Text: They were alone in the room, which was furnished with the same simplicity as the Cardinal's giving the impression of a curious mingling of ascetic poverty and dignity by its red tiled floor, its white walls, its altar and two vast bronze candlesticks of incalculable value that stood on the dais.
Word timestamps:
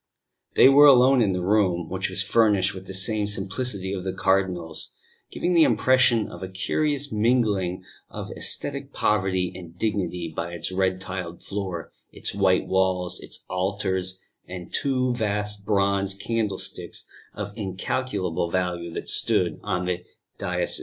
They 0.55 0.67
were 0.67 0.87
alone 0.87 1.21
in 1.21 1.31
the 1.31 1.43
room, 1.43 1.87
which 1.87 2.09
was 2.09 2.23
furnished 2.23 2.73
with 2.73 2.87
the 2.87 2.93
same 2.95 3.27
simplicity 3.27 3.93
as 3.93 4.03
the 4.03 4.11
Cardinal's 4.13 4.95
giving 5.29 5.53
the 5.53 5.61
impression 5.61 6.27
of 6.27 6.41
a 6.41 6.47
curious 6.49 7.11
mingling 7.11 7.83
of 8.09 8.31
ascetic 8.35 8.93
poverty 8.93 9.51
and 9.53 9.77
dignity 9.77 10.33
by 10.35 10.53
its 10.53 10.71
red 10.71 11.01
tiled 11.01 11.43
floor, 11.43 11.91
its 12.11 12.33
white 12.33 12.65
walls, 12.65 13.19
its 13.19 13.45
altar 13.47 14.01
and 14.47 14.73
two 14.73 15.13
vast 15.13 15.67
bronze 15.67 16.15
candlesticks 16.15 17.05
of 17.35 17.53
incalculable 17.55 18.49
value 18.49 18.91
that 18.93 19.07
stood 19.07 19.59
on 19.61 19.85
the 19.85 20.03
dais. 20.39 20.79